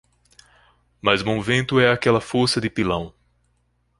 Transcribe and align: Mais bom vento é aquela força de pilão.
Mais 1.03 1.21
bom 1.21 1.39
vento 1.41 1.79
é 1.79 1.91
aquela 1.91 2.19
força 2.19 2.59
de 2.59 2.71
pilão. 2.71 3.13